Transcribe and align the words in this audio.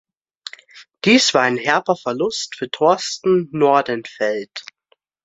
Dies 1.05 1.31
war 1.35 1.43
ein 1.43 1.57
herber 1.57 1.95
Verlust 1.95 2.55
für 2.55 2.71
Thorsten 2.71 3.49
Nordenfelt. 3.51 4.63